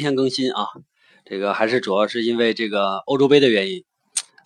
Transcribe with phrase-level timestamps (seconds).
[0.00, 0.66] 大家好，晚了一天更新啊，
[1.26, 3.84] 这个还是主要是因为这个欧洲杯的原因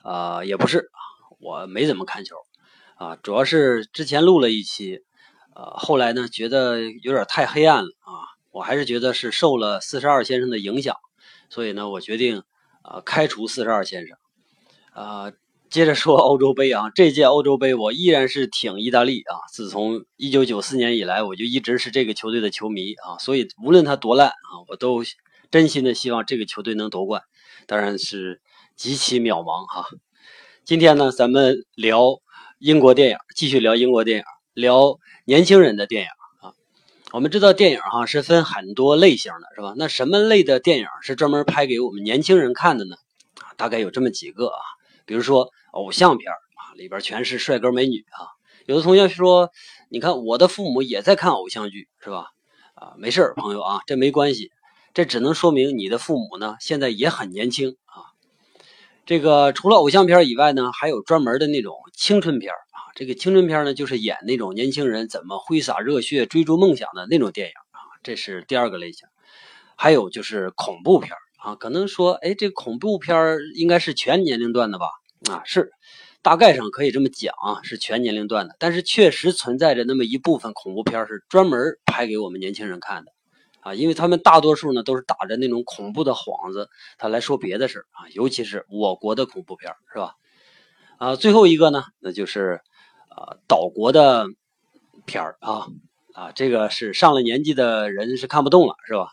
[0.02, 0.90] 啊，也不是，
[1.38, 2.34] 我没怎么看球
[2.96, 5.02] 啊，主要是之前录了一期，
[5.54, 10.96] 呃，后来呢觉得有点太黑暗了啊，我还是觉得是受了四十二先生的影响，
[11.48, 12.42] 所以呢，我决定
[12.82, 14.16] 啊开除四十二先生
[14.92, 15.32] 啊。
[15.70, 19.38] 接着说 欧洲杯啊，这届欧洲杯我依然是挺意大利啊。
[19.52, 23.18] 自从一九九四年以来，我就一直是这个球队的球迷啊。
[23.18, 25.02] 所以无论他多烂啊，我都
[25.50, 27.22] 真心的希望这个球队能夺冠。
[27.66, 28.40] 当然是
[28.76, 29.86] 极其渺茫哈。
[30.64, 32.20] 今天呢，咱们聊
[32.58, 36.08] 英国电影，继续聊英国电影，聊年轻人的电影
[36.40, 36.52] 啊。
[37.12, 39.74] 我们知道电影哈是分很多类型的，是吧？
[39.76, 42.96] 那什么类的电影是专门拍给我们年轻人看的呢？
[43.40, 44.60] 啊，大概有这么几个啊，
[45.04, 45.50] 比如说。
[45.74, 48.30] 偶像片啊，里边全是帅哥美女啊。
[48.66, 49.50] 有的同学说
[49.90, 52.28] ：“你看，我的父母也在看偶像剧，是吧？”
[52.78, 54.52] 啊，没事儿朋友啊，这没关系，
[54.94, 58.14] 这只能说明你的父母呢现在也很年轻啊。
[59.04, 62.88] 这个除了偶像片以外呢，还有专门的那种青春片啊。
[62.94, 67.80] 这个青春片呢，就是演那种年轻人怎么挥洒热血、追逐梦想的那种电影啊。
[68.02, 69.08] 这是第二个类型。
[69.76, 74.86] 还有就是恐怖片啊，可能说，哎，这恐怖片应该是全年龄段的吧？
[75.28, 75.72] 啊，是，
[76.22, 83.12] 大概上可以这么讲啊，是全年龄段的，但是确实存在着那么一部分恐怖片是专门拍给我们年轻人看的，
[83.64, 86.68] 啊，因为他们大多数呢都是打着那种恐怖的幌子，
[86.98, 90.14] 他来说别的事啊，尤其是我国的恐怖片是吧？
[90.98, 92.60] 啊，最后一个呢，那就是
[93.08, 94.26] 啊岛国的
[95.06, 95.66] 片儿啊，
[96.12, 99.08] 啊，这个是上了年纪的人是看不动了是吧？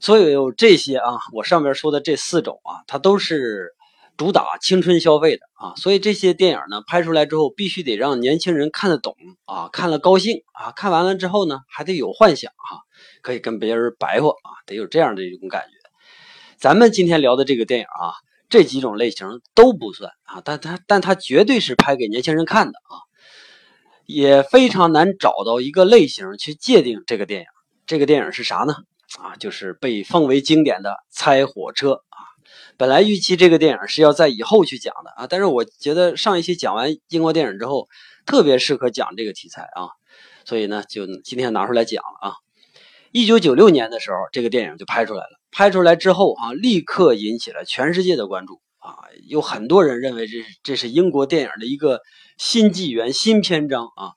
[0.00, 3.74] 所有这些啊，我上面说的这四种啊，它都是。
[4.18, 12.80] 主打青春消费的啊，所以这些电影呢拍出来之后，必须得让年轻人看得懂啊，看了高兴啊，看完了之后呢，还得有幻想哈，
[13.22, 15.68] 可以跟别人白话啊，得有这样的一种感觉。
[16.56, 18.12] 咱们今天聊的这个电影啊，
[18.48, 22.98] 这几种类型都不算啊，但它但它绝对是拍给年轻人看的啊，
[24.06, 27.46] 也非常难找到一个类型去界定这个电影。
[27.86, 28.74] 这个电影是啥呢？
[29.18, 31.90] 啊，就是被奉为经典的《猜火车》。
[31.94, 32.18] 啊
[32.76, 37.88] 本来预期这个电影是要在以后去讲的啊，但是我觉得上一期讲完英国电影之后，
[38.24, 39.90] 特别适合讲这个题材啊，
[40.44, 42.34] 所以呢，就今天拿出来讲了啊。
[43.12, 48.96] 一九九六年的时候，这个电影就拍出来了，拍出来之后啊，立刻引起了全世界的关注啊，
[49.26, 52.00] 有很多人认为这是这是英国电影的一个
[52.36, 54.12] 新纪元、新篇章啊，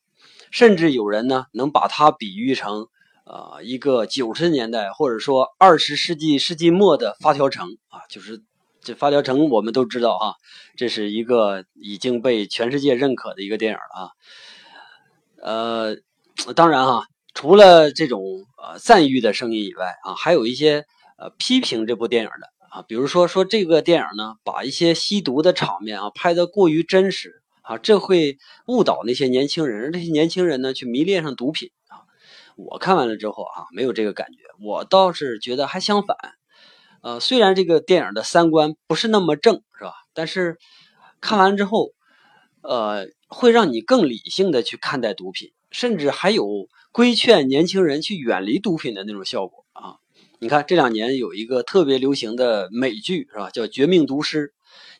[0.51, 2.87] 甚至有人呢能把它比喻成。
[3.23, 8.43] 啊，一个九十年代或者说二十世纪世纪末的发条城啊，就是
[8.81, 10.33] 这发条城，我们都知道啊，
[10.75, 14.09] 这是一个已经被全世界认可的一个电影了啊。
[15.41, 18.23] 呃，当然哈，除了这种
[18.57, 20.85] 呃赞誉的声音以外啊，还有一些
[21.17, 28.37] 呃批评这部电影的啊，比如说说这个电影呢，把一些吸毒的场面啊拍得过于真实啊，这会
[28.67, 32.03] 误导那些年轻人，让这些年轻人呢去迷恋上毒品啊。
[32.57, 36.17] 我看完了之后啊，没有这个感觉，我倒是觉得还相反。
[37.01, 39.93] 呃，虽然这个电影的三观不是那么正，是吧？
[40.13, 40.57] 但是
[41.19, 41.89] 看完之后，
[42.61, 46.45] 呃，会让你更理性的去看待毒品，甚至还有
[46.91, 49.97] 规劝年轻人去远离毒品的那种效果啊。
[50.39, 53.49] 你看这两年有一个特别流行的美剧，是吧？
[53.49, 54.47] 叫《绝命毒师》。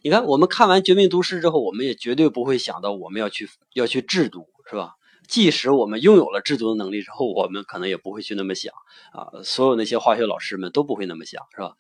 [0.04, 4.94] 你看我们看完《绝命毒师》之后，我们也绝对不会想到我们要去要去制毒，是吧？
[5.32, 8.74] 即使我们拥有了制毒的能力之后，我们可能也不会去那么想
[9.14, 9.42] 啊。
[9.46, 11.72] 所有那些化学老师们都不会那么想，是吧？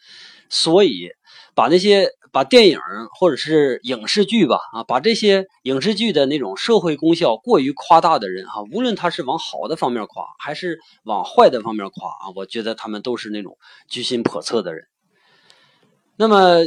[0.49, 1.09] 所以，
[1.53, 2.79] 把那些把电影
[3.19, 13.57] 或者是影视剧吧，啊，把这些影视剧的那种社会功效过于夸大的人，哈，无论他是往好的方面夸，还是往坏的方面夸啊，我觉得他们都是那种
[13.89, 14.85] 居心叵测的人。
[16.15, 16.59] 那么，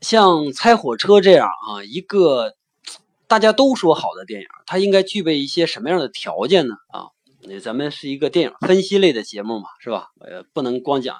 [0.00, 2.54] 像猜火车这样啊，一个。
[3.28, 6.74] 大家都说好的电影，它应该具备一些什么样的条件呢？
[6.88, 7.08] 啊，
[7.42, 10.08] 那咱们是一个电影分析类的节目嘛，是吧？
[10.20, 11.18] 呃，不能光讲，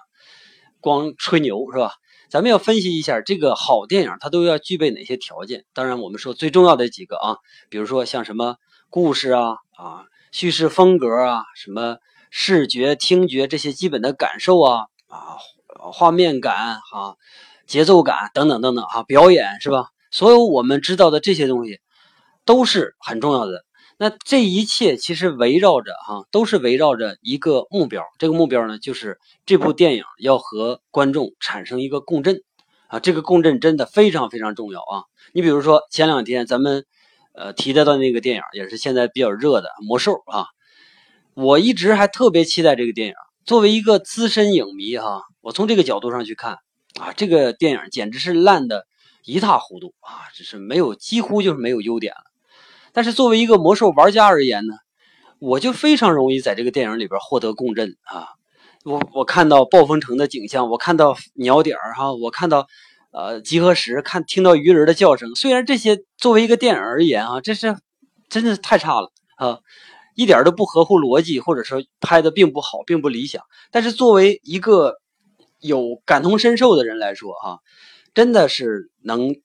[0.80, 1.92] 光吹牛是吧？
[2.30, 5.66] 咱们要分析一下这个好电影，它都要具备哪些条件？
[5.74, 7.36] 当然，我们说最重要的几个啊，
[7.68, 8.56] 比如说像什么
[8.88, 11.98] 故事啊啊，叙事风格啊，什么
[12.30, 15.36] 视觉、听觉这些基本的感受啊啊，
[15.92, 17.16] 画面感哈，
[17.66, 19.88] 节奏感等等等等啊，表演是吧？
[20.10, 21.80] 所有我们知道的这些东西。
[22.48, 23.62] 都是很重要的。
[23.98, 28.02] 那这一切其实围绕着哈，都是围绕着一个目标。
[28.18, 32.40] 这个目标呢，就是这部电影要和观众产生一个共振
[32.86, 33.00] 啊。
[33.00, 35.04] 这个共振真的非常非常重要啊。
[35.34, 36.86] 你比如说前两天咱们
[37.34, 40.46] 呃提到的那个电影，也是现在比较热的《魔兽》啊。
[41.34, 43.14] 我一直还特别期待这个电影，
[43.44, 46.52] 作为一个资深影迷哈，我从这个角度上去看
[46.98, 48.86] 啊，这个电影简直是烂的
[49.24, 52.27] 一塌糊涂啊，只是没有几乎就是没有优点了。
[52.98, 54.74] 但是作为一个魔兽玩家而言呢，
[55.38, 58.26] 我就非常容易在这个电影里边获得共振啊。
[58.84, 62.66] 我我看到暴风城的景象，我看到鸟点儿哈，我看到
[63.12, 65.32] 呃集合时看听到鱼人的叫声。
[65.36, 67.76] 虽然这些作为一个电影而言啊，这是
[68.28, 69.60] 真的太差了啊。
[70.16, 73.44] 一点都不合乎逻辑，或者说拍的并不好，并不理想。
[73.70, 74.96] 但是作为一个
[75.60, 77.60] 有感同身受的人来说，哈，
[78.12, 79.36] 真的是能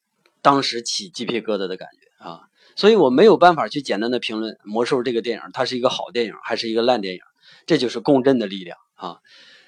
[0.42, 2.42] 当时起鸡皮疙瘩的感觉啊！
[2.76, 7.22] 所以我没有办法去简单的评论《魔兽》这个电影，它是一个好电影还是一个烂电影，
[7.66, 9.18] 这就是共振的力量啊！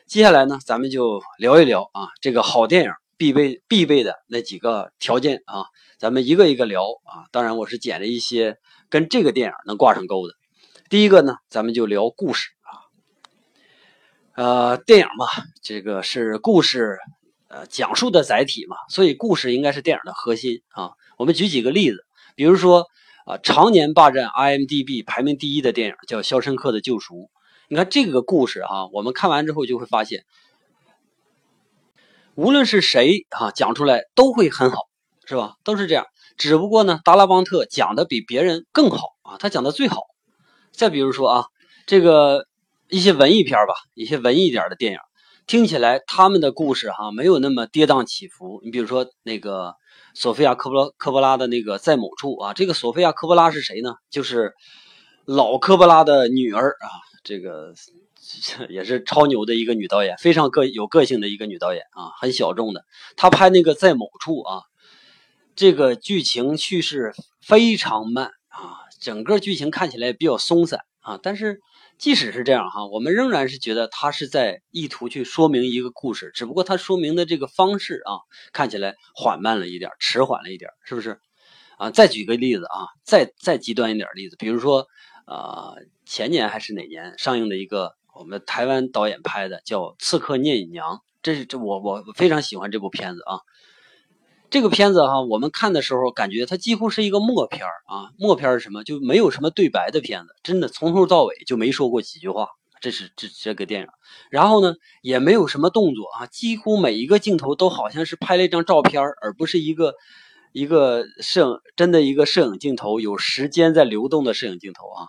[0.07, 5.65] 接下来呢，咱们就聊一聊啊，这个好电影必备必备的那几个条件啊，
[5.97, 7.25] 咱们一个一个聊啊。
[7.31, 8.57] 当然，我是捡了一些
[8.89, 10.33] 跟这个电影能挂上钩的。
[10.89, 12.69] 第一个呢，咱们就聊故事啊，
[14.35, 15.25] 呃，电影嘛，
[15.63, 16.99] 这个是故事，
[17.47, 20.91] 呃，讲述的载体嘛，所以故事应该是电影的核心啊。
[21.17, 22.04] 我们举几个例子，
[22.35, 22.85] 比如说
[23.25, 27.15] 啊，常年霸占 IMDB 排名第一的电影叫《肖申克的救赎》，
[27.69, 30.25] 你看这个故事啊，我们看完之后就会发现，
[32.35, 34.77] 无论是谁啊讲出来都会很好，
[35.25, 35.55] 是吧？
[35.63, 36.05] 都是这样，
[36.37, 40.03] 只不过呢，达拉邦特讲的比别人更好啊，他讲的最好。
[40.71, 41.45] 再比如说啊，
[41.87, 42.45] 这个
[42.89, 44.99] 一些文艺片吧，一些文艺点的电影，
[45.47, 48.61] 听起来他们的故事哈没有那么跌宕起伏。
[48.63, 49.73] 你比如说那个
[50.15, 53.95] 索菲亚科波科波拉的那个在某处啊，这个索菲亚科波拉是谁呢？
[54.09, 54.53] 就是
[55.25, 56.87] 老科波拉的女儿啊，
[57.23, 57.73] 这个
[58.69, 62.85] 也是超牛的一个女导演，非常个有个性的一个女导演啊，很小众的。
[63.17, 64.61] 她拍那个在某处啊，
[65.55, 68.79] 这个剧情叙事非常慢啊。
[69.01, 71.59] 整个剧情看起来比较松散啊，但是
[71.97, 78.19] 即使是这样哈，我们仍然是觉得他是在意图去说明一个故事，只不过他说明的这个方式啊，
[78.51, 81.19] 看起来缓慢了一点，迟缓了一点，是不是？
[81.77, 84.87] 啊，再举个例子啊，再再极端一点例子，比如说
[85.25, 85.73] 啊，
[86.05, 93.39] 前年还是哪年上映的一个我们台湾导演拍的叫《刺客聂隐娘》，这是这我我非常喜欢这部片子啊。
[94.49, 98.11] 这个片子哈，我们看的时候感觉它几乎是一个默片儿啊。
[98.17, 98.83] 默片是什么？
[98.83, 102.47] 就没有什么对白的片子，真的从头到尾就没说过几句话。
[102.81, 103.87] 这是这这个电影，
[104.29, 109.95] 然后呢，也没有什么动作啊，几乎每一个镜头都好像是拍了一张照片，而不是一个
[110.51, 115.07] 一个摄影真的一个摄影镜头，有时间在流动的摄影镜头啊，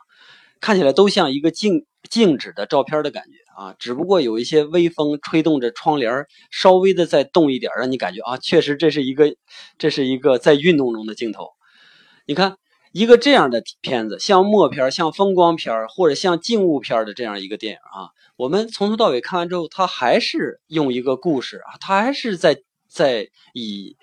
[0.60, 3.38] 看起来都像一个静静止的照片的感觉。
[3.56, 9.34] 啊，只不过有一些微风吹动着窗帘，稍微的再动一点，让你感觉啊，确实这是一个，
[9.78, 11.48] 这是一个在运动中的镜头。
[12.26, 12.58] 你看，
[12.92, 22.58] 一个这样的片子，像默片、像风光片或者像静物片的这样一个电影啊，我们从头到尾看完之后，它还是用一个故事啊，它还是在
[22.88, 23.96] 在以。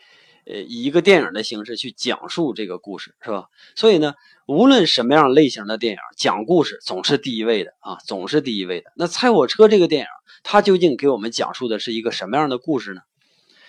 [0.45, 3.45] 呃，以一个电影的形式去讲述这个故事，是吧？
[3.77, 4.13] 所以呢，
[4.45, 8.91] 无论什么样类型的电影，讲故事总是第一位的啊，总是第一位的。
[8.97, 10.07] 那《猜火车》这个电影，
[10.43, 13.01] 它究竟给我们讲述的是一个什么样的故事呢？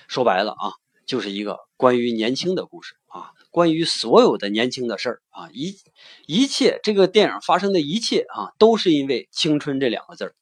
[0.08, 0.72] 说白了啊，
[1.06, 5.76] 就是一个关于年轻的故事啊，关于所有的年轻的事儿啊，一
[6.26, 10.34] 一切这个电影发生的一切啊，都是因为青春这两个字儿。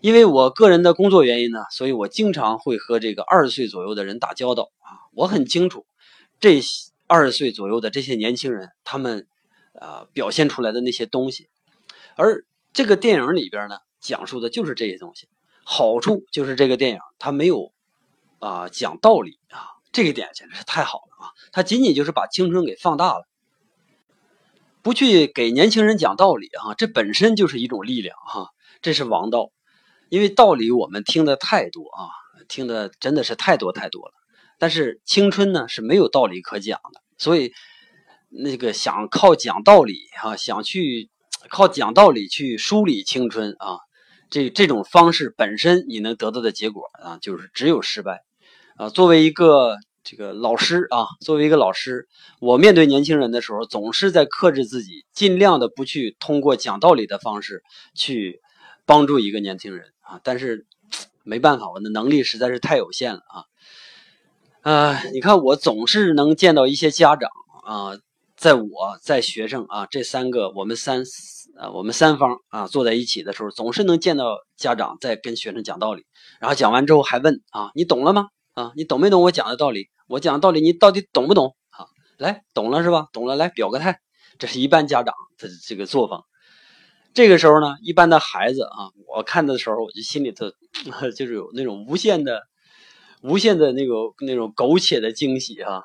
[0.00, 5.10] 因为我个人的工作原因呢，所以我经常会和这个二十岁左右的人打交道啊。
[5.12, 5.86] 我很清楚，
[6.38, 6.60] 这
[7.08, 9.26] 二十岁左右的这些年轻人，他们
[9.72, 11.48] 啊表现出来的那些东西，
[12.14, 15.28] 而这个电影里边呢，讲述的就是这些东西。
[15.64, 17.72] 好处就是这个电影它没有
[18.38, 21.32] 啊讲道理啊，这一点简直是太好了啊！
[21.52, 23.28] 它仅仅就是把青春给放大了，
[24.80, 28.50] 不去给年轻人讲道理啊，这本身就是一种力量哈，
[28.80, 29.50] 这是王道。
[30.08, 32.08] 因为道理我们听的太多啊，
[32.48, 34.14] 听的真的是太多太多了。
[34.58, 37.52] 但是青春呢是没有道理可讲的，所以
[38.28, 41.08] 那个想靠讲道理啊，想去
[41.48, 43.78] 靠讲道理去梳理青春啊，
[44.30, 48.24] 这这种方式本身你能得到的结果啊，就是只有失败
[48.76, 48.88] 啊。
[48.88, 52.08] 作为一个这个老师啊，作为一个老师，
[52.40, 57.62] 我面对年轻人的时候，总是在克制自己，尽量的不去通过讲道理的方式
[57.94, 58.40] 去
[58.84, 59.92] 帮助一个年轻人。
[60.00, 60.66] 啊，但是
[61.22, 63.44] 没办法，我的能力实在是太有限了啊！
[64.62, 67.30] 啊，你看我总是能见到一些家长
[67.64, 67.96] 啊，
[68.36, 71.02] 在我在学生啊这三个我们三
[71.56, 76.04] 啊我们三方啊坐在一起的时候，总是能见到家长在跟学生讲道理，
[76.40, 78.26] 然后讲完之后还问啊，你懂了吗？
[78.54, 79.88] 啊，你懂没懂我讲的道理？
[80.08, 81.54] 我讲的道理你到底懂不懂？
[81.70, 81.86] 啊，
[82.18, 83.06] 来，懂了是吧？
[83.12, 84.00] 懂了，来表个态。
[84.38, 86.22] 这是一般家长的这个作风。
[87.14, 90.46] 这个时候呢，一般的孩子啊，我看的时候，我就心里头
[91.16, 92.42] 就是有那种无限的、
[93.22, 95.82] 无限的那个那种苟且的惊喜啊。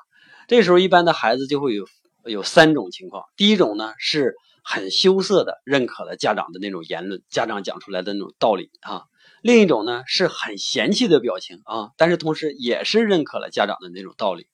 [0.48, 1.86] 这时候，一般的孩子就会有
[2.24, 3.24] 有三种情况。
[3.36, 9.04] 第一种呢，是很羞涩的认可了家长的那种言论，家长讲出来的那种道理啊。
[9.42, 14.46] 另一种呢，是很嫌弃的表情啊，但是同时也是认可了家长的那种道理。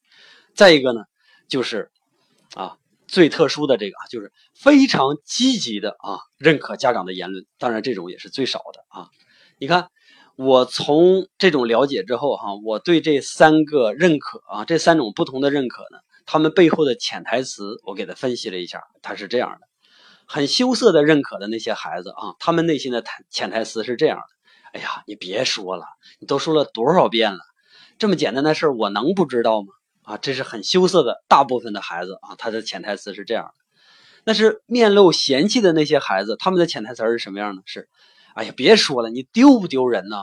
[0.54, 1.02] 再一个呢，
[1.48, 1.90] 就是
[2.54, 2.76] 啊。
[3.12, 7.44] 最特殊的这个，就是非常积极的啊，认可家长的言论。
[7.58, 9.08] 当然，这种也是最少的啊。
[9.58, 9.90] 你看，
[10.42, 18.82] 我从这种了解之后哈，我对这三个认可啊，这三种不同的认可呢，他们背后的潜台词，我给他分析了一下。
[19.02, 19.66] 他是这样的：
[20.24, 25.84] 很羞涩的认可的那些孩子啊，他们内心的台潜台词是这样的：哎呀，你别说了，
[26.20, 27.40] 你都说了多少遍了，
[27.98, 29.68] 这么简单的事儿我能不知道吗？
[30.04, 33.52] 啊，这是很羞涩的，大部分的孩子啊，他的潜台词是这样的。
[34.24, 37.62] 那是面露嫌弃的那些孩子，他们的潜台词是什么样的？
[37.66, 37.90] 是，
[38.34, 40.16] 哎呀，别说了，你丢不丢人呢？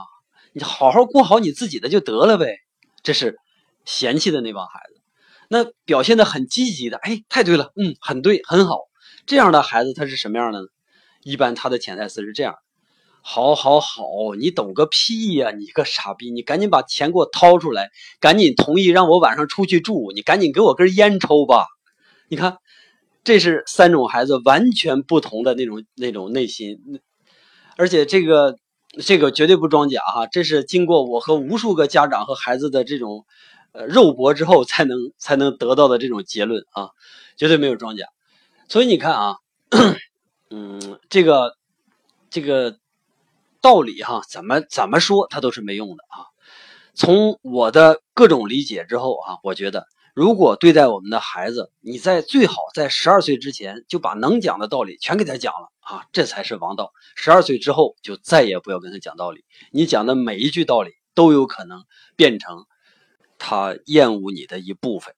[0.53, 2.57] 你好好过好你自己的就得了呗。
[3.03, 3.37] 这是
[3.85, 5.01] 嫌弃的那帮孩子。
[5.49, 8.79] 那表现的很积极的，哎，太对了，嗯，很对，很好。
[9.25, 10.67] 这样的孩子他是什么样的呢？
[11.23, 12.55] 一般他的潜台词是这样。
[13.21, 14.01] 好，好，好，
[14.39, 15.51] 你懂个屁呀！
[15.51, 17.89] 你个傻逼，你赶紧把钱给我掏出来，
[18.21, 21.65] 赶紧同意让我晚上出去住，你赶紧给我根烟抽吧。
[22.29, 22.57] 你看，
[23.25, 26.77] 这是三种孩子完全不同的那种那种内心，
[27.77, 28.57] 而且这个
[29.01, 33.25] 这个绝对不装假哈，这是经过我和无数个家长和孩子的这种
[33.71, 36.89] 呃肉搏之后才能才能得到的这种结论啊，
[37.37, 38.07] 绝对没有装假。
[38.67, 39.35] 所以你看啊，
[40.49, 41.55] 嗯，这个
[42.29, 42.77] 这个。
[43.59, 46.29] 道理哈，怎么怎么说它都是没用的啊！
[46.93, 56.91] 从我的各种理解之后啊，我觉得如果对待我们的孩子，你在最好在十二岁之前就把能讲的道理全给他讲了啊，这才是王道。
[57.15, 61.83] 十二岁之后就再也不要跟他讲道理，你讲的每一句道理都有可能
[62.15, 62.65] 变成
[63.37, 65.13] 他厌恶你的一部分。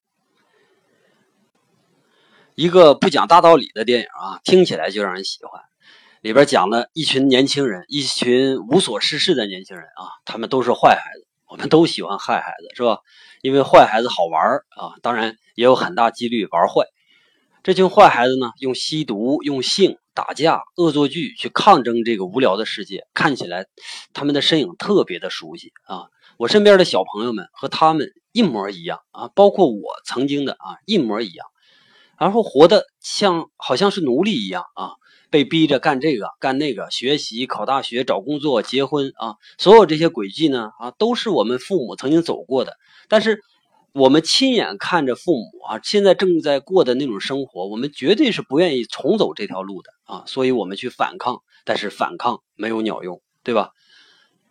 [2.55, 5.61] 一个不讲大道理的电影啊，听起来就让人喜欢。
[6.19, 12.99] 里边讲了一群年轻人，一群无所事事的年轻人啊，他们都是坏孩子，我们都喜欢害孩子，是吧？
[13.41, 16.85] 因为坏孩子好玩啊，当然也有很大几率玩坏。
[17.63, 23.65] 这群坏孩子呢，用吸毒、用性、打架、恶作剧去抗争这个无聊的世界，看起来
[24.13, 26.07] 他们的身影特别的熟悉啊。
[26.37, 31.47] 我身边的小朋友们和他们一模一样啊，包括我曾经的啊，一模一样，
[32.17, 34.91] 然后活得像好像是奴隶一样啊。
[35.29, 42.77] 被逼着干这个干那个，学习、考大学、找工作、结婚啊，所有这些轨迹呢啊，都是我们父母曾经走过的。
[43.07, 43.39] 但是
[43.93, 53.71] 我们亲眼看着父母啊，现在正在过的那种生活，我们绝对是不愿意重走这条路的啊，所以我们去反抗，但是反抗没有鸟用，对吧？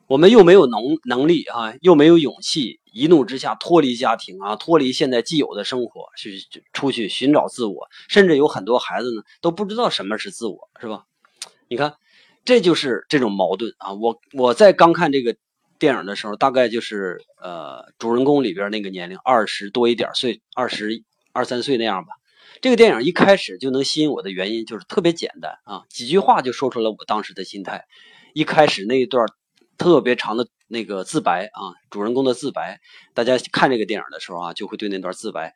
[0.07, 7.87] 我们又没有能能力啊，又没有勇气，一怒之下脱离家庭啊，脱离现在既有的生活，去出去寻找自我。
[8.09, 11.05] 甚至有很多孩子呢，都不知道什么是自我，是吧？
[11.69, 11.95] 你看，
[12.45, 13.93] 这就是这种矛盾啊。
[13.93, 15.37] 我我在刚看这个
[15.79, 22.15] 电影的时候，大概就是呃，主人公里边那个年龄二十多一点岁，二十二三岁那样吧。
[22.61, 27.87] 这个电影一开始就能吸引我的原因，就是特别简单啊，几句话就说出了我当时的心态。
[28.35, 29.25] 一开始那一段。
[29.79, 32.81] 特别长的那个自白啊，主人公的自白，
[33.15, 35.55] 大家看这个电影的时候啊，就会对那段自白，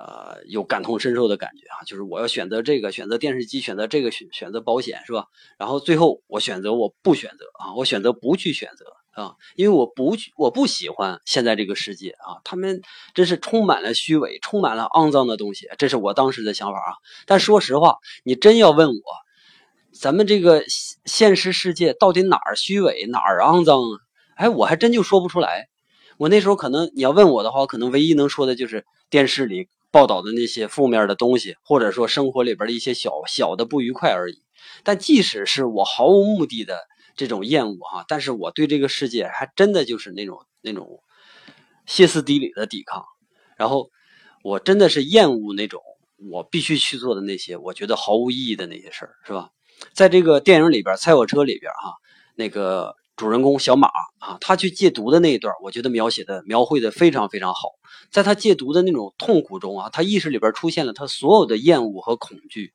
[0.00, 1.84] 呃，有感同身受的感觉啊。
[1.86, 5.26] 就是我要选择这个，选择电视机，选择这个选选择保险，是吧？
[5.58, 12.80] 然后最后我选择我不选择啊，我选择不去选择啊，因为我不，我不喜欢现在这个世界啊，他们
[13.14, 16.96] 真是充满了虚伪，充满了肮脏的东西，这是我当时的想法啊。
[17.26, 19.02] 但说实话，你真要问我。
[20.00, 20.64] 咱们这个
[21.04, 24.00] 现实世界到底哪儿虚伪哪儿肮脏啊？
[24.34, 25.68] 哎，我还真就说不出来。
[26.16, 34.42] 我那时候可能你要问我的话，我可能唯一能说的就是电视里报道的那些负面的东西，或者说生活里边的一些小小的不愉快而已。
[34.84, 36.78] 但即使是我毫无目的的
[37.14, 41.02] 这种厌恶哈，但是我对这个世界还真的就是那种那种
[41.84, 43.04] 歇斯底里的抵抗。
[43.58, 43.90] 然后
[44.42, 45.82] 我真的是厌恶那种
[46.30, 49.50] 我必须去做的那些我觉得毫无意义的那些事儿，是吧？
[49.92, 51.94] 在这个电影里边，《猜火车》里边，哈，
[52.34, 57.68] 那个主人公小马啊，他去戒毒的那一段，我觉得描写的、描绘的非常非常好。
[58.10, 62.72] 在他戒毒的那种痛苦中啊，他意识里边出现了他所有的厌恶和恐惧，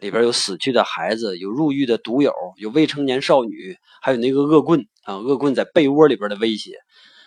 [0.00, 6.72] 里边有死去的孩子，有入狱的毒友，有未成年少女，还有那个恶棍啊，恶棍在被窝里边的威胁，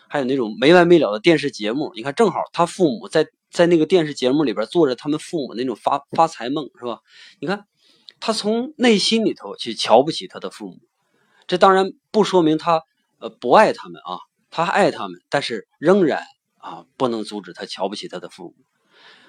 [0.08, 1.92] 还有那种没完没了的电视节目。
[1.96, 7.00] 你看，正好他父母在在那个电视节目里边做着他们父母那种发发财梦，是吧？
[7.40, 7.69] 你看。
[8.20, 10.80] 他从内心里头去瞧不起他的父母。
[11.48, 12.82] 这当然不说明他
[13.20, 14.20] 呃不爱他们啊，
[14.52, 16.24] 他爱他们，但是仍然
[16.58, 18.56] 啊不能阻止他瞧不起他的父母。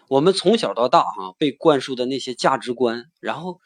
[0.09, 3.61] 我们从小到大哈被灌输的那些价值观，然后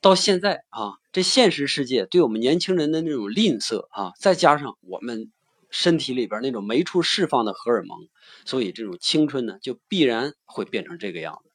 [0.00, 5.32] 到现在啊，这现实世界对我们年轻人的那种吝啬啊，再加上我们
[5.70, 7.98] 身体里边那种没处释放的荷尔蒙，
[8.44, 11.47] 所以这种青春呢，就必然会变成这个样子。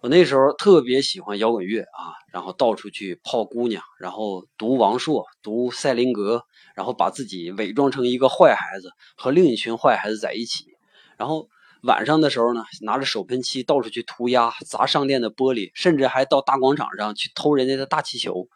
[0.00, 10.66] 我那时候特别喜欢摇滚乐啊，然后到处去泡姑娘，然后读王朔、读赛林格，然后把自己伪装成一个坏孩子，和另一群坏孩子在一起，
[11.16, 11.48] 然后。
[11.82, 18.48] 晚上的时候呢，拿着手喷漆到处去涂鸦、砸商店的玻璃，甚至还到大广场上去偷人家的大气球。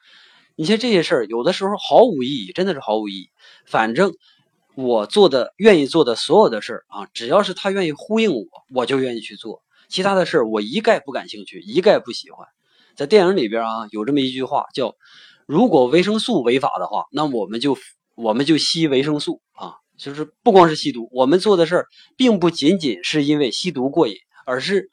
[0.56, 3.30] 你像这些事儿，有的时候毫无意义，真的是毫无意义。
[3.66, 4.14] 反正
[4.74, 8.42] 我做的、愿意做的所有的事儿啊，只要是他愿意呼应我，
[8.74, 9.62] 我就愿意去做。
[9.90, 12.46] 其他的事儿我一概不感兴趣，一概不喜欢。
[12.96, 14.94] 在电影里边啊，有这么一句话叫
[15.46, 17.76] ：“如果维生素违法的话，那我们就
[18.14, 24.16] 我们就吸维生素啊。”就是不光是吸毒，我们做的事儿并不仅仅是因为吸毒过瘾，
[24.46, 24.88] 而是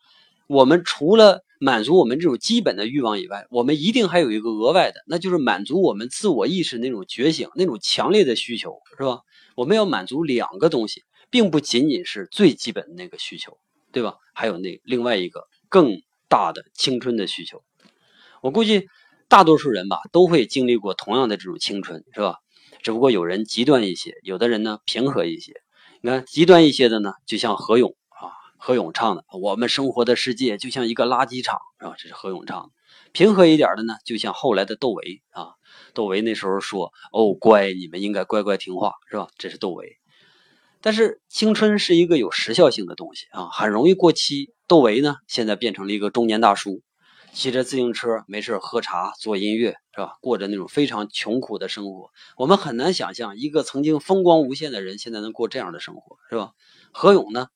[0.48, 9.22] 我们除了满足我们这种基本的欲望以外，我们一定还有一个额外的，那就是满足我们自我意识那种觉醒、那种强烈的需求，是吧？
[9.56, 13.58] 我们要满足两个东西，并不仅仅是最基本的那个需求，
[13.92, 14.16] 对吧？
[14.34, 17.64] 还有那另外一个更大的青春的需求。
[18.42, 18.88] 我估计
[19.28, 22.38] 大多数人吧，都会经历过同样的这种青春，是吧？
[22.84, 25.54] 只不过有人极端一些，有的人呢平和一些。
[26.02, 31.96] 你看极端一些的呢，就像何勇啊，何勇唱的《我们生活的世界就像一个垃圾场》，是吧？
[31.98, 32.70] 这是何勇唱的。
[33.12, 35.54] 平和一点的呢，就像后来的窦唯啊，
[35.94, 39.98] 窦唯那时候说：“哦，乖，你们应该乖乖听话，是吧？”这是窦唯。
[40.82, 44.54] 但是青春是一个有时效性的东西啊，很容易过期。
[44.68, 46.82] 窦唯呢，现在变成了一个中年大叔。
[47.34, 50.18] 骑着自行车没事喝茶做音乐是吧？
[50.22, 56.54] 过着那种非常穷苦的生活，我们很难想象一个曾经风光无限的人现在能过这样的生活是吧？
[56.92, 57.48] 何勇呢？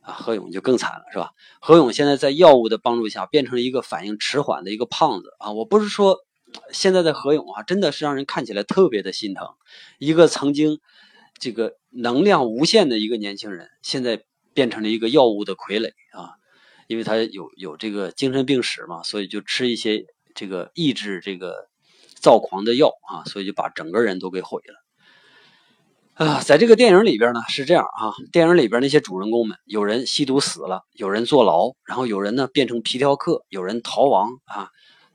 [0.00, 1.32] 啊，何勇就更惨了是吧？
[1.60, 5.52] 何勇现在在药物的帮助下变成了一个反应迟缓的一个胖子啊！
[5.52, 6.18] 我不是说
[6.70, 9.46] 现在的何勇啊，真的是让人看起来特别的心疼，
[9.98, 10.80] 一个曾经
[11.38, 14.24] 这个能量无限的一个年轻人，现在
[14.54, 16.34] 变成了一个药物的傀儡啊！
[16.88, 21.68] 因为他有有这个精神病史嘛，所以就吃一些这个抑制这个
[22.20, 26.40] 躁狂的药啊，所以就把整个人都给毁了啊。
[26.42, 34.68] 在这个电影里边呢是这样啊，电影里边那些主人公们，有人吸毒死了，有人坐牢，然后有人呢变成皮条客，有人逃亡啊，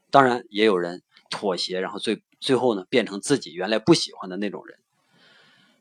[0.09, 4.79] 当然也有人妥协，然后最最后呢变成自己原来不喜欢的那种人。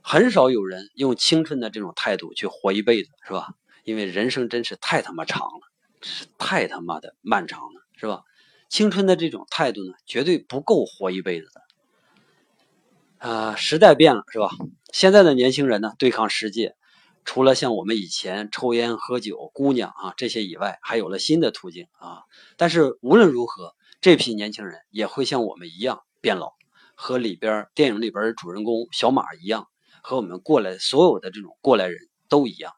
[0.09, 3.55] 很少有人用青春的这种态度去活一辈子，是吧？
[3.83, 5.61] 因为人生真是太他妈长了。
[6.01, 8.23] 是太他妈的漫长了，是吧？
[8.69, 13.29] 青春的这种态度呢，绝对不够活一辈子的。
[13.29, 14.51] 啊，时代变了，是吧？
[14.93, 16.77] 现在的年轻人呢，对抗世界，
[17.25, 22.23] 除了像我们以前抽烟喝酒、姑娘啊这些以外，还有了新的途径啊。
[22.57, 26.53] 但是无论如何，这批年轻人也会像我们一样变老，
[26.95, 29.67] 和里边电影里边的主人公小马一样，
[30.09, 32.73] 和我们过来所有的这种过来人都一样。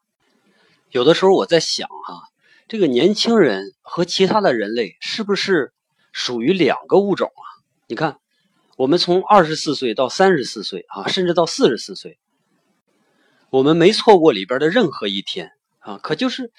[0.89, 2.23] 有的时候我在想哈。
[2.67, 5.73] 这个年轻人和其他的人类是不是
[6.11, 7.45] 属于两个物种啊？
[7.87, 8.19] 你看，
[8.77, 12.19] 我们从二十四岁到三十四岁啊，甚至到四十四岁，
[13.49, 16.51] 我们没错过里边的任何一天啊，可就是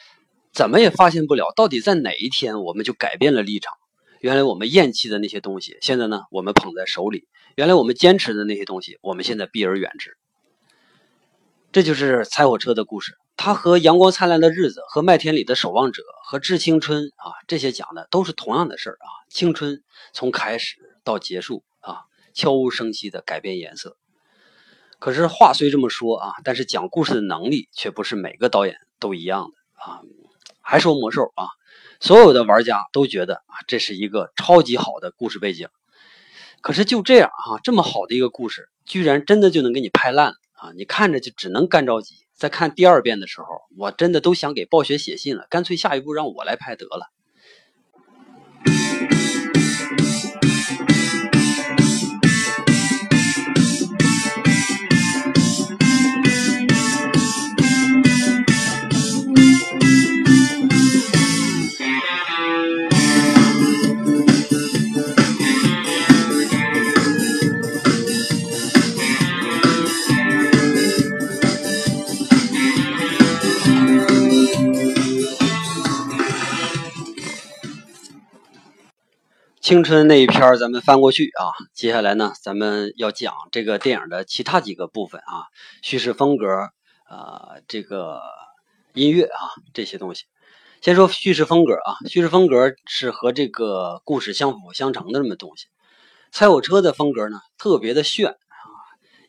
[0.52, 3.74] 怎么也发现不了，到底在哪一天我们就改变了立场。
[4.18, 7.20] 原来我们厌弃的那些东西，现在呢我们捧在手里；
[7.54, 10.16] 原来我们坚持的那些东西，我们现在避而远之。
[11.72, 13.16] 这就是踩火车的故事。
[13.36, 19.06] 它和《阳光灿烂的日子》和《麦田里的守望者》和《致青春》啊，这些讲的都是同样的事儿啊。
[19.28, 22.02] 青春从开始到结束啊，
[22.34, 23.96] 悄无声息的改变颜色。
[24.98, 30.00] 可是话虽这么说啊，但是讲故事的能力却不是每个导演都一样的啊。
[30.60, 31.46] 还说魔兽啊，
[32.00, 35.68] 所有的玩家都觉得啊，这是一个超级好的故事背景。
[36.62, 40.72] 可是就这样啊，这么好的一个故事，居然真的就能给你拍烂了啊！
[40.76, 42.26] 你看着就只能干着急。
[42.34, 43.46] 在看第二遍的时候，
[43.76, 47.10] 我真的都想给暴雪写信了，干脆下一步让我来拍得了。
[79.70, 85.46] 青春那一篇咱们翻过去啊，接下来呢，咱们要讲这个电影的其他几个部分啊，
[85.80, 86.44] 叙事风格
[87.04, 88.20] 啊，这个
[88.94, 89.38] 音乐啊，
[89.72, 90.24] 这些东西。
[90.80, 95.66] 先说叙事风格啊，叙事风格是和这个故事相辅相成的这么东西。
[96.32, 98.66] 猜火车的风格呢，特别的炫啊，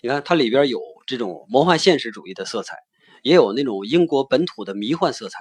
[0.02, 2.78] 你看它里边有这种魔幻现实主义的色彩，
[3.22, 5.38] 也有那种英国本土的迷幻色彩，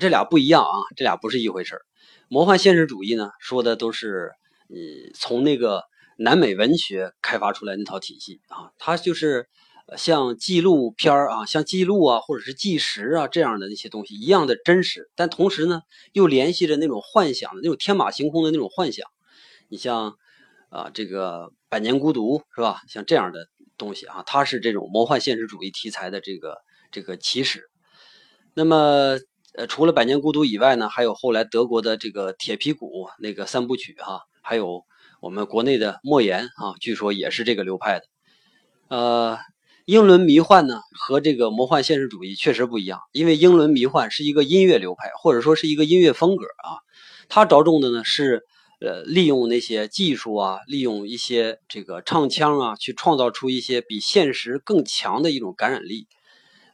[0.00, 1.80] 这俩不一样啊，这俩不是一回事
[2.28, 4.32] 魔幻现实主义呢，说的都是
[4.68, 5.82] 你从那个
[6.16, 9.48] 南美文学开发出来那套体系啊，它就是
[9.98, 19.06] 像纪录片啊，像记录啊，或者是纪实啊这样的那些东西一样的真实，但同时呢，又联系着那种幻想的那种天马行空的那种幻想。
[19.68, 20.16] 你像
[20.70, 22.80] 啊，这个《百年孤独》是吧？
[22.88, 26.56] 像这样的东西啊，它是这种魔幻现实主义题材的这个
[26.90, 27.68] 这个起始。
[28.54, 29.18] 那么。
[29.54, 32.86] 呃，除了《百年孤独》以外呢，还有后来德国的这个《铁皮鼓》
[33.18, 34.84] 那个三部曲哈，还有
[35.20, 38.06] 我们国内的莫言啊，据说也是这个流派的。
[38.88, 39.38] 呃，
[39.84, 46.80] 英伦迷幻呢和这个魔幻现实主义确实不一样，因为英伦迷幻是一个音乐流派，或者说是一个音乐风格啊，
[47.28, 48.44] 它着重的呢是
[48.80, 56.06] 呃利用那些技术啊，利用一些这个唱腔啊，去创造出一些比现实更强的一种感染力。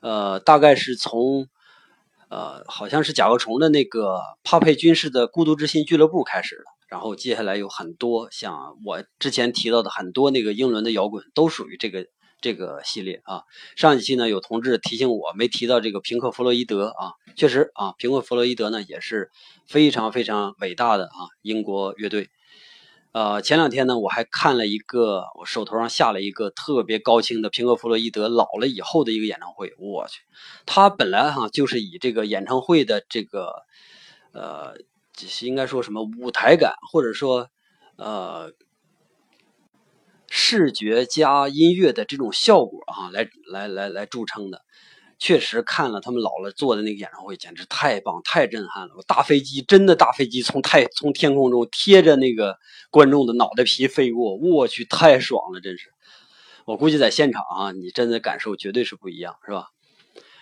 [0.00, 1.48] 呃，大概是从。
[2.28, 12.06] 呃，好像是甲壳虫的那个帕佩军士的孤独之心俱乐部开始了，然后接下来有很多像我之前提到的很多那个英伦的摇滚都属于这个
[12.40, 13.42] 这个系列啊。
[13.76, 19.30] 上一期呢，有同志提醒我没提到这个平克·弗洛伊德啊，确实啊，平克·弗洛伊德呢也是
[19.66, 22.28] 非常非常伟大的啊英国乐队。
[23.18, 29.74] 呃，前两天呢，我还看了一个，我手头上下了一个特别高清的平克·弗洛伊德老了以后的一个演唱会。
[29.76, 30.20] 我去，
[30.66, 33.64] 他本来哈就是以这个演唱会的这个，
[34.30, 34.76] 呃，
[35.40, 37.48] 应该说什么舞台感，或者说
[37.96, 38.52] 呃
[40.28, 44.62] 视觉加音乐的这种效果哈，来来来来著称的。
[45.18, 48.94] 确实看了他们老了做的那个演唱会，简直太棒、太震撼了！
[49.06, 52.56] 大飞机真的大飞机从太从天空中贴着那个
[52.90, 55.90] 观众的脑袋皮飞过，我去，太爽了，真是！
[56.64, 59.66] 我估计在现场啊，你真的感受绝对是不一样，是吧？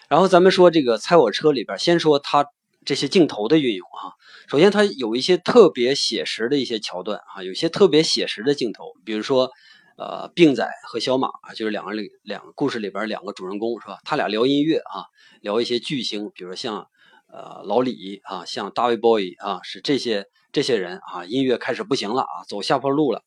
[0.09, 2.47] 然后咱们说这个《猜火车》里边，先说它
[2.85, 4.13] 这些镜头的运用啊。
[4.49, 9.51] 首先，它有一些特别写实的一些桥段啊，有些特别写实的镜头，比如说。
[9.97, 13.99] 呃，病仔和小马就是两个两个故事里边两个主人公是吧？
[14.05, 15.09] 他俩聊音乐啊，
[15.41, 16.87] 聊一些巨星，比如像
[17.33, 23.23] 呃老李啊，像大卫 boy 啊，是这些这些人啊，音乐开始不行了啊，走下坡路了。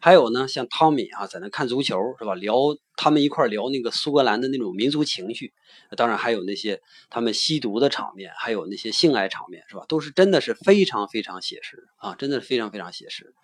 [0.00, 2.34] 还有呢，像汤米啊，在那看足球是吧？
[2.34, 2.56] 聊
[2.96, 5.52] 他们一块聊那个苏格兰的那种民族情绪。
[5.96, 9.84] 当然还有那些他们吸毒的场面，还有那些性爱场面是吧？
[9.88, 13.34] 都是真的是非常非常写实啊，真的是非常非常写实。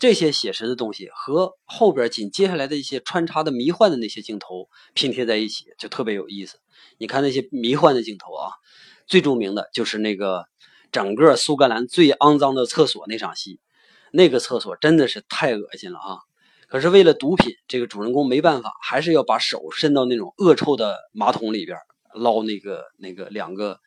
[0.00, 6.58] 这些写实的东西和后边紧接下来的一些穿插的迷幻的那些镜头拼贴在一起，就特别有意思。
[6.96, 8.50] 你看那些迷幻的镜头啊，
[9.06, 10.46] 最著名的就是那个
[10.90, 13.60] 整个苏格兰最肮脏的厕所那场戏，
[14.10, 16.18] 那个厕所真的是太恶心了啊！
[16.66, 21.76] 可是为了毒品，这个主人公没办法，还是要把手伸到那种恶臭的马桶里边
[22.14, 23.78] 捞那个那个两个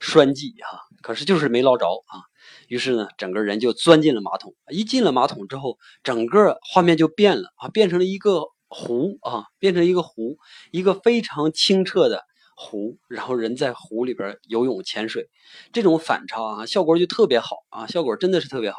[0.00, 2.24] 栓剂哈，可是就是没捞着啊。
[2.66, 4.54] 于是呢，整个人就钻进了马桶。
[4.70, 10.38] 一进了马桶之后，整个画面就变了啊，变成了一个湖啊，变成一个湖，
[10.70, 12.24] 一个非常清澈的
[12.56, 12.98] 湖。
[13.08, 15.28] 然后人在湖里边游泳潜水，
[15.72, 18.78] 这种反差啊，效果就特别好啊，效果真的是特别好。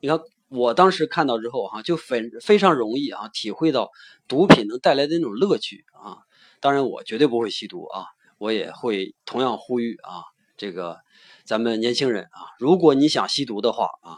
[0.00, 3.90] 你看，我当时看到之后哈，就非非常容易啊，体会到
[4.28, 6.18] 毒品能带来的那种乐趣啊。
[6.60, 8.04] 当然，我绝对不会吸毒啊，
[8.38, 10.22] 我也会同样呼吁啊，
[10.56, 10.98] 这个。
[11.46, 14.16] 咱们年轻人啊，如果你想吸毒的话啊，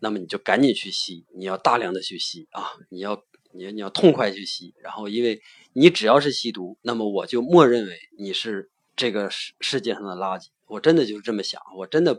[0.00, 5.40] 那么你就赶紧去吸，你要大量的去吸啊，你要你你要痛快去吸，然后因为
[5.74, 12.18] 你只要是吸毒，那么我就默认为你是这个世世界上的垃圾，我真的就是这么想，我真的，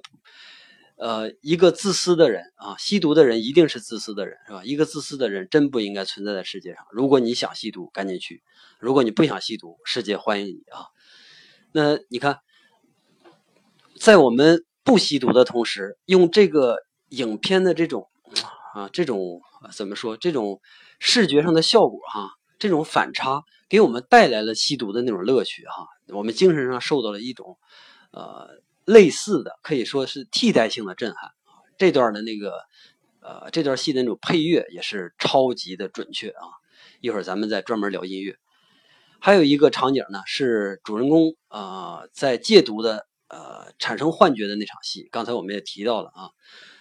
[0.95, 4.63] 呃，一个自私的人啊，吸毒的人一定是自私的人，是吧？
[4.63, 6.85] 一个自私的人真不应该存在在世界上。
[6.89, 8.35] 如果你想吸毒，赶紧去；
[8.79, 10.87] 如果你不想吸毒，世界欢迎你啊。
[11.73, 12.39] 那你看。
[13.99, 16.77] 在我们不吸毒的同时，用这个
[17.09, 18.07] 影片的这种
[18.73, 19.41] 啊，这种
[19.73, 20.15] 怎么说？
[20.15, 20.61] 这种
[20.99, 22.29] 视觉上的效果哈，
[22.59, 25.87] 这种反差给我们带来了吸毒的那种乐趣哈。
[26.09, 27.57] 我们精神上受到了一种
[28.11, 28.47] 呃
[28.85, 31.31] 类似的，可以说是替代性的震撼。
[31.77, 32.61] 这段的那个
[33.19, 36.47] 呃这段戏的那种配乐也是超级的准确啊。
[37.01, 38.37] 一会儿咱们再专门聊音乐。
[39.19, 43.06] 还有一个场景呢，是主人公啊在戒毒的。
[43.29, 46.29] 呃，产生幻觉的那场戏，刚才我们也提到了啊。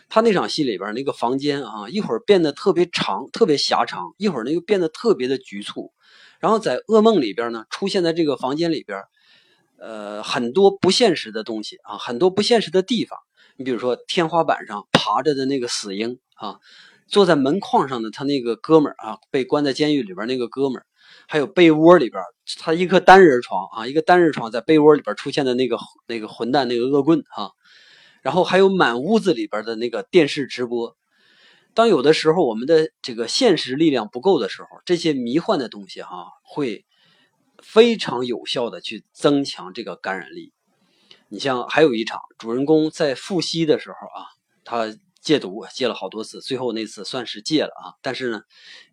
[0.09, 5.92] 他那场戏里边那个房间啊，一会儿变得特别长，特别狭长，一会儿呢又变得特别的局促。
[6.38, 9.02] 然后在噩梦里边呢，出现在这个房间里边，
[9.78, 13.18] 呃，很多不现实的东西啊，很多不现实的地方。
[13.56, 16.61] 你比如说天花板上爬着的那个死婴啊，
[17.09, 20.86] 坐在门框上的他那个哥们儿啊，被关在监狱里边那个哥们儿，
[21.29, 22.23] 还有被窝里边
[22.59, 27.51] 他一个单人床啊，一个单人床在被窝里边出现的那个那个混蛋那个恶棍啊。
[28.23, 30.97] 然后还有满屋子里边的那个电视直播，
[31.75, 36.85] 当有的时候我们的这个现实力量不够的时候，这些迷幻的东西哈会
[37.62, 40.53] 非常有效的去增强这个感染力。
[41.29, 44.27] 你像还有一场主人公在复吸的时候啊，
[44.64, 48.40] 他戒毒戒了好多次，最后那次算是戒了啊，但是呢，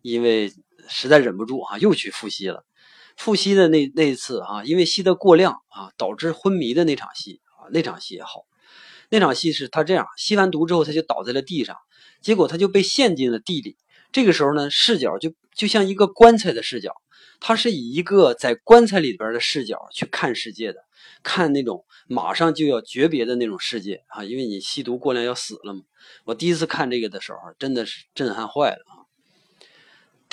[0.02, 0.52] 因为
[0.88, 2.64] 实在忍不住啊，又去复吸了。
[3.16, 8.44] 复吸的那那一次啊，因为吸的过量啊，导致昏迷的那场戏啊，那场戏也好。
[9.10, 11.76] 那场戏是他这样吸完毒之后，他就倒在了地上，
[12.20, 13.76] 结果他就被陷进了地里。
[14.10, 16.92] 这个时候呢，视角就就像一个棺材的视角，
[17.40, 20.80] 他是以一个在棺材里边的视角去看世界的，
[21.22, 25.82] 看那种马上就要诀别的那种世界啊，因为你吸毒过量要死了嘛。
[26.24, 28.84] 我第一次看这个的时候，真的是震撼坏了！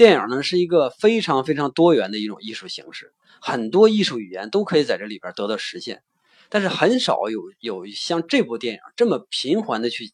[0.02, 6.02] 电影呢是一个非常非常多元的一种艺术形式，很多艺术语言都可以在这里边得到实现。
[6.50, 10.12] 但是很少有有像这部电影这么频繁的去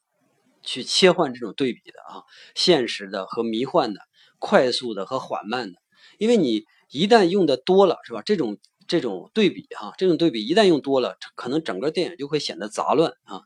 [0.62, 2.24] 去切换这种对比的啊，
[2.54, 4.02] 现实的和迷幻的，
[4.40, 5.80] 快速的和缓慢的。
[6.18, 8.22] 因为你一旦用的多了，是吧？
[8.22, 8.58] 这种
[8.90, 13.44] 这种对比哈，这种对比一旦用多了，可能整个电影就会显得杂乱啊。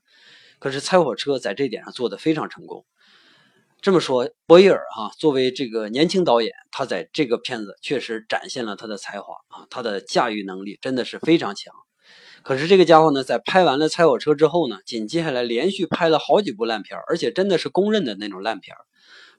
[0.58, 2.84] 可是《猜火车》在这点上做的非常成功。
[3.82, 11.74] 这么说，博伊尔哈作为这个年轻导演，他在这个片子确实展现了他的才华啊，他的驾驭能力真的是非常强。
[12.44, 18.78] 可是这个家伙呢，在拍完了《猜火车》之后呢，紧接下来连续拍了好几部烂片而且真的是公认的那种烂片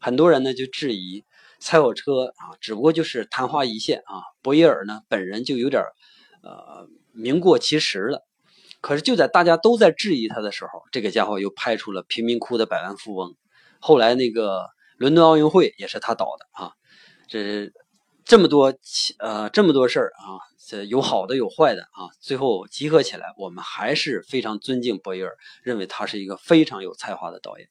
[0.01, 1.21] 很多人呢就质疑
[1.61, 4.23] 《猜火车》啊，只不过就是昙花一现啊。
[4.43, 5.85] 博伊尔呢本人就有点
[6.43, 8.27] 呃名过其实了。
[8.81, 13.31] 可是就在大家都在质疑他的时候，这个家伙又拍出了《贫民窟的百万富翁》，
[13.83, 16.73] 后来那个伦敦奥运会也是他导的啊。
[17.29, 17.71] 这
[18.25, 18.73] 这么多
[19.19, 20.41] 呃这么多事儿啊。
[20.65, 27.69] 这有好的有坏的啊，最后集合起来，我们还是非常尊敬博伊尔，认为他是一个非常有才华的导演。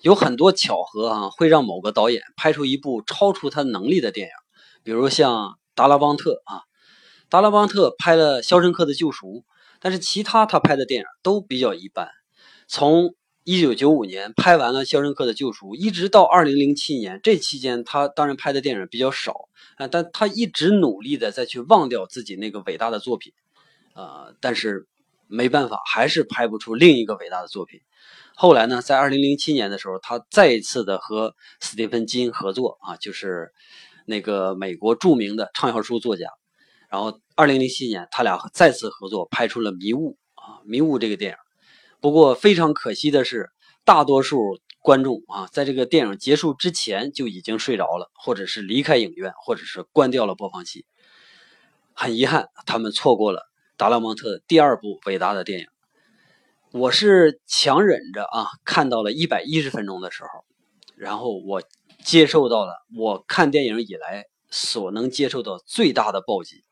[0.00, 4.32] 有很多巧合啊，会让某个导演拍出一部超出他能力的电影，
[4.84, 6.62] 比如像达拉邦特啊，
[7.28, 9.26] 达拉邦特拍了《肖申克的救赎》，
[9.80, 12.08] 但是其他他拍的电影都比较一般，
[12.68, 13.16] 从。
[13.44, 23.32] 一九九五年拍完了《肖申克的救赎》，一直到二零零七年，这期间他当然拍的电影比较少啊，但他一直努力的再去忘掉自己那个伟大的作品，
[23.94, 24.86] 啊，但是
[25.26, 27.80] 没办法，还是拍不出另一个伟大的作品。
[28.36, 33.50] 后来呢，在二零零七年的时候，他再一次的和斯蒂芬金合作啊，就是
[34.06, 36.28] 那个美国著名的畅销书作家，
[36.88, 41.36] 然后二零零七年他俩再次合作，拍出了《迷雾》啊，《迷雾》这个电影。
[42.02, 43.50] 不过非常可惜的是，
[43.84, 50.84] 大多数观众啊，在这个电影结束之前就已经睡着了，或者是离开影院，或者是关掉了播放器。
[51.94, 53.42] 很遗憾，他们错过了
[53.76, 55.68] 达拉蒙特第二部伟大的电影。
[56.72, 60.44] 我是强忍着啊，看到了一百一十分钟的时候，
[60.96, 61.62] 然后我
[62.02, 66.64] 接受到了我看电影以来所能接受到最大的暴击。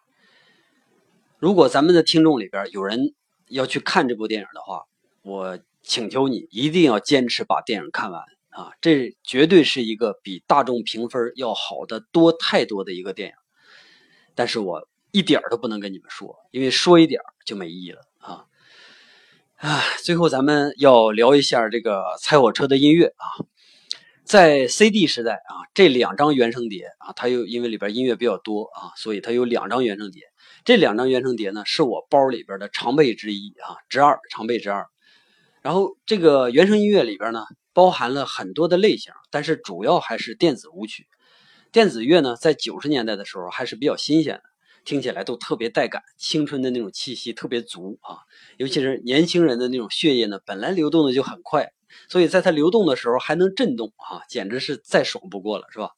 [1.38, 3.14] 如果咱们的听众里边有人
[3.46, 4.82] 要去看这部电影的话，
[5.22, 8.72] 我请求你一定要坚持把电影看完啊！
[8.80, 13.34] 这绝对是一个比大众评分要好的多太多的一个电影。
[14.34, 18.46] 但是我一点都不能跟你们说，因为说一点就没意义了啊！
[19.56, 23.44] 啊，最后咱们要聊一下这个《猜火车》的音乐啊。
[24.24, 30.22] 在 CD 时代啊，这两张原声碟啊，它又因为里边音乐比较多啊，所以它有两张原声碟。
[30.64, 34.86] 这两张原声碟呢，是我包里边的常备之一啊，之二，常备之二。
[35.62, 37.44] 然后这个原声音乐里边呢，
[37.74, 41.06] 包含了很多的类型，但是主要还是电子舞曲。
[41.70, 44.42] 电子乐呢，在九十年代的时候还是比较新鲜的，
[44.84, 48.16] 听起来都特别带感，青春的那种气息特别足啊。
[48.56, 51.70] 尤其是年轻人的那种血液呢，本来流动的就很快，
[52.08, 55.90] 所以在它流动的时候还能震动啊，简直是再爽不过了，是吧？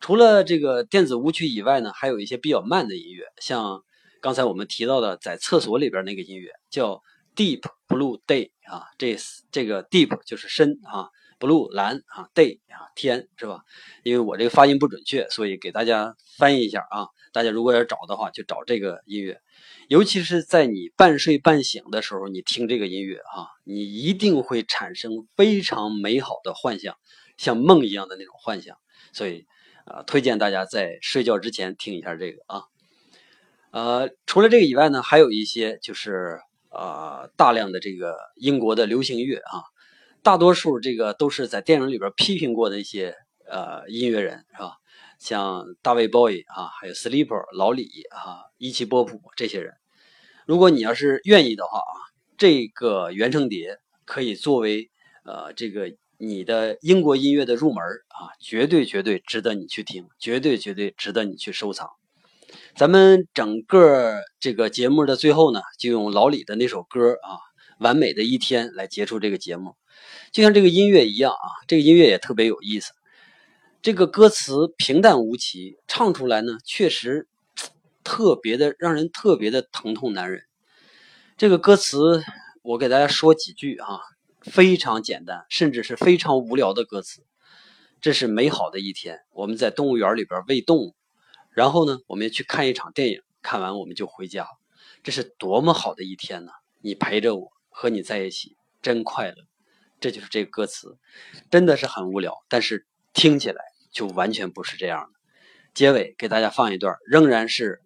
[0.00, 3.84] 除了这个电子舞曲以外呢，还有一些比较慢的音乐，像
[4.20, 7.02] 刚才我们提到的在厕所里边那个音乐叫。
[7.36, 9.16] Deep Blue Day 啊，这
[9.50, 13.64] 这个 Deep 就是深啊 blue 蓝啊，day 啊天是吧？
[14.02, 17.08] 因为我这个发音不准确，所以给大家翻译一下啊。
[17.32, 19.40] 大家如果要找的话，就找这个音乐，
[19.88, 26.96] 尤其是在你半睡半醒的时候，你听这个音乐啊，你一定会产生非常美好的幻想，
[27.36, 28.78] 像梦一样的那种幻想。
[29.12, 29.46] 所以
[29.84, 32.62] 啊，推荐大家在睡觉之前听一下这个啊。
[33.72, 36.38] 呃，除了这个以外呢，还有一些就是
[36.74, 39.62] 啊，大量的这个英国的流行乐啊。
[40.22, 43.14] 大多数这个都是在电影里边批评过的一些
[43.46, 44.76] 呃音乐人是吧？
[45.18, 49.74] 像大卫鲍伊啊，还有 Sleeper 老李啊，伊奇波普这些人。
[50.46, 51.94] 如果你要是愿意的话啊，
[52.36, 54.90] 这个原声碟可以作为
[55.24, 61.90] 呃这个你的英国音乐的入门啊，绝对绝对值得你去听，绝对绝对值得你去收藏。
[62.76, 67.30] 咱们整个这个节目的最后呢，就用老李的那首歌啊，
[67.78, 69.76] 《完美的一天》来结束这个节目。
[70.32, 72.92] 就像这个音乐一样啊，这个音乐也特别有意思。
[73.80, 77.28] 这个歌词平淡无奇，唱出来呢，确实
[78.02, 80.42] 特别的让人特别的疼痛难忍。
[81.36, 82.22] 这个歌词
[82.62, 84.00] 我给大家说几句啊，
[84.40, 87.22] 非常简单，甚至是非常无聊的歌词。
[88.00, 90.94] 这是美好的一天，我们在动物园里边喂动物，
[91.54, 94.46] 然后呢，我们去看一场电影，看完我们就回家。
[95.02, 96.52] 这是多么好的一天呢！
[96.80, 99.36] 你陪着我，和你在一起，真快乐。
[100.00, 100.98] 这就是这个歌词，
[101.50, 105.18] 真的是很无聊，但是听起来就完全不是这样的。
[105.72, 107.80] 结尾给大家放一段，仍然是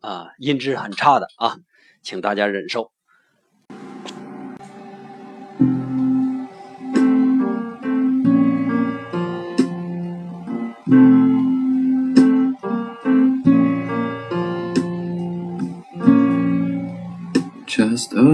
[0.00, 1.58] 啊音质很差的啊，
[2.02, 2.92] 请大家忍受。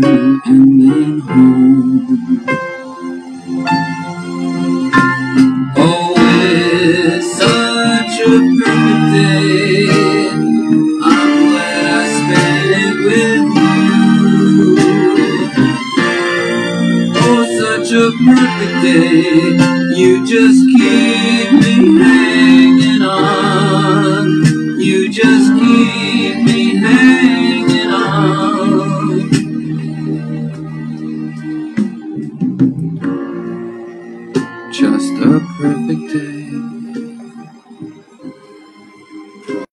[0.00, 0.41] to